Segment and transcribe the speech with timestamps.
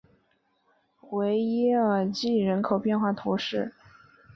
[1.11, 3.71] 维耶尔济人口变化图示